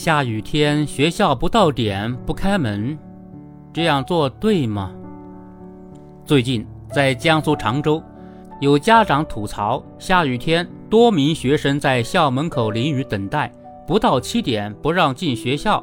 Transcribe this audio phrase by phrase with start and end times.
[0.00, 2.96] 下雨天学校不到点不开门，
[3.72, 4.92] 这样做对吗？
[6.24, 8.00] 最近在江苏常州，
[8.60, 13.50] 有家长吐槽，下雨天多名学生在校门口淋雨等待，
[13.88, 15.82] 不到七点不让进学校。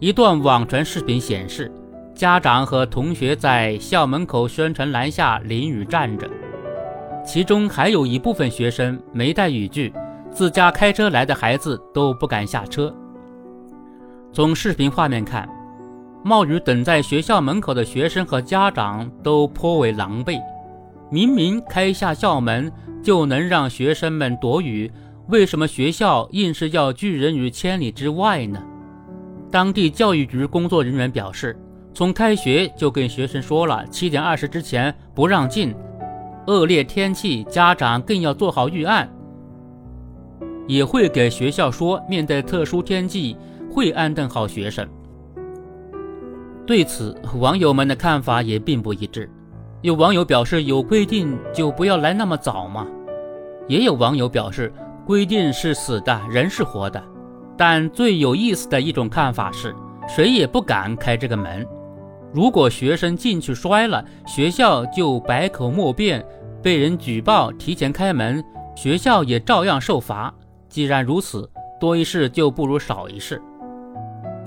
[0.00, 1.70] 一段网传视频显示，
[2.16, 6.28] 家长和同学在校门口宣传栏下淋雨站着，
[7.24, 9.92] 其中还有一部分学生没带雨具，
[10.28, 12.92] 自家开车来的孩子都不敢下车。
[14.38, 15.48] 从视频画面看，
[16.22, 20.40] 冒雨等在学校门口的学生和家长都颇为狼狈。
[21.10, 22.70] 明明开下校门
[23.02, 24.88] 就能让学生们躲雨，
[25.26, 28.62] 为什么学校硬是要拒人于千里之外呢？
[29.50, 31.58] 当地教育局工作人员表示，
[31.92, 35.74] 从开学就跟学生说了七点二十之前不让进，
[36.46, 39.10] 恶劣天气家长更要做好预案，
[40.68, 43.36] 也会给学校说面对特殊天气。
[43.70, 44.88] 会安顿好学生。
[46.66, 49.30] 对此，网友们的看法也并不一致。
[49.80, 52.86] 有网友表示，有规定就不要来那么早嘛。
[53.66, 54.72] 也有网友表示，
[55.06, 57.02] 规定是死的，人是活的。
[57.56, 59.74] 但最有意思的一种看法是，
[60.06, 61.66] 谁也不敢开这个门。
[62.34, 66.24] 如果学生进去摔了，学校就百口莫辩，
[66.62, 68.44] 被人举报提前开门，
[68.76, 70.34] 学校也照样受罚。
[70.68, 71.48] 既然如此，
[71.80, 73.40] 多一事就不如少一事。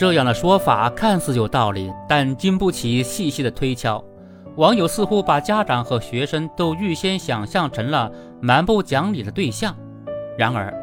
[0.02, 4.04] 这样的说法看似有道理，但经不起细细的推敲。
[4.56, 9.76] 网友似乎把家长和学生都预先想象成了蛮不讲理的对象。
[10.36, 10.74] 然而，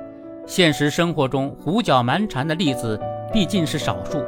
[0.47, 2.97] 现实生活中胡搅蛮缠的例子
[3.33, 4.23] 毕竟是少数，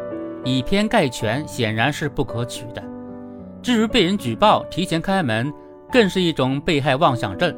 [0.44, 2.82] 以偏概全显然是不可取的。
[3.62, 5.52] 至于被人举报提前开门，
[5.92, 7.56] 更是一种被害妄想症。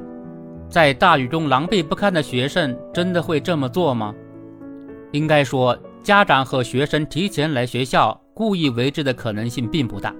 [0.69, 4.15] 在大雨中狼狈不堪的学生，真的会这么做吗？
[5.13, 5.75] 应该说。
[6.03, 10.13] 家长和学生提前来学校，故意为之的可能性并不大。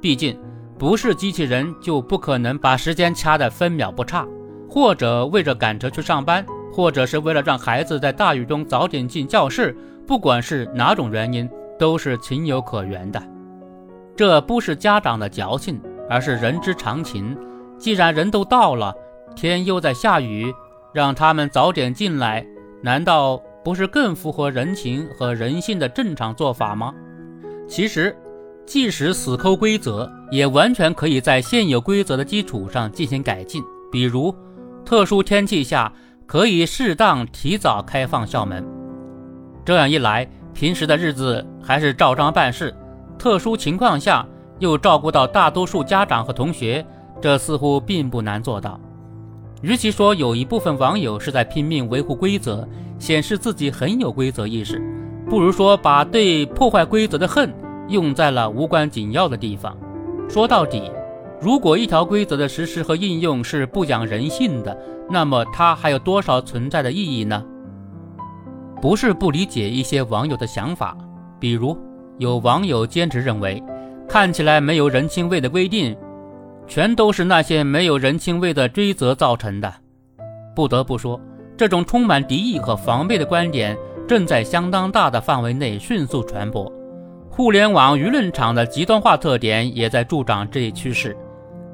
[0.00, 0.38] 毕竟，
[0.78, 4.26] 不是机器人就不可能把时间掐得分秒不差。
[4.68, 13.22] 或者为着赶车去上班，或者是为了让孩子在大雨中早点进教室，不管是哪种原因，都是情有可原的。
[14.16, 17.36] 这不是家长的矫情，而是人之常情。
[17.78, 18.94] 既然人都到了，
[19.36, 20.52] 天又在下雨，
[20.92, 22.44] 让他们早点进来，
[22.82, 23.40] 难道？
[23.64, 26.94] 不是更符合人情和人性的正常做法吗？
[27.66, 28.14] 其实，
[28.66, 33.64] 即使死抠规则，也完全可以在现有规则的基础上进行改进。
[33.90, 34.34] 比如，
[34.84, 35.90] 特殊天气下
[36.26, 38.62] 可以适当提早开放校门，
[39.64, 42.74] 这样一来，平时的日子还是照章办事，
[43.18, 44.26] 特殊情况下
[44.58, 46.84] 又照顾到大多数家长和同学，
[47.20, 48.78] 这似乎并不难做到。
[49.64, 54.78] 与其说有一部分网友是在拼命维护规则，显示自己很有规则意识，
[55.26, 57.50] 不如说把对破坏规则的恨
[57.88, 59.74] 用在了无关紧要的地方。
[60.28, 60.92] 说到底，
[61.40, 64.76] 如果一条规则的实施和应用是不讲人性的，
[65.08, 67.42] 那么它还有多少存在的意义呢？
[68.82, 70.94] 不是不理解一些网友的想法，
[71.40, 71.74] 比如
[72.18, 73.62] 有网友坚持认为，
[74.06, 75.96] 看起来没有人情味的规定。
[76.66, 79.72] 全都是那些没有人情味的追责造成的。
[80.54, 81.20] 不得不说，
[81.56, 83.76] 这种充满敌意和防备的观点
[84.06, 86.70] 正在相当大的范围内迅速传播。
[87.28, 91.16] 互联网舆论场的极端化特点也在助长这一趋势。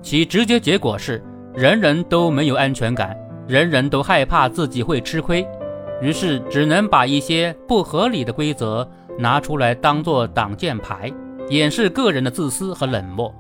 [0.00, 1.22] 其直接结果是，
[1.54, 3.14] 人人都没有安全感，
[3.46, 5.46] 人人都害怕自己会吃亏，
[6.00, 11.12] 于是只能把一些不合理的规则拿出来当做挡箭牌，
[11.50, 13.30] 掩饰个人的自私和冷漠。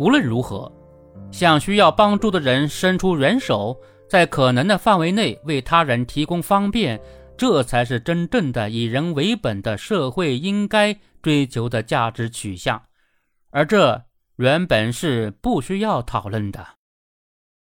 [0.00, 0.72] 无论如何，
[1.30, 3.78] 向需要帮助的人伸出援手，
[4.08, 6.98] 在可能的范围内为他人提供方便，
[7.36, 12.80] 这才是真正的以人为本的社会应该追求的价值取向。
[13.50, 14.02] 而这
[14.36, 16.66] 原本是不需要讨论的。